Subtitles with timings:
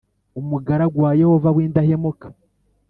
[0.39, 2.27] Umugaragu wa yehova w’indahemuka